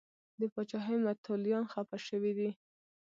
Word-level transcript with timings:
د 0.39 0.41
پاچاهۍ 0.53 0.97
متولیان 1.05 1.65
خفه 1.73 1.97
شوي 2.07 2.31
دي. 2.37 2.49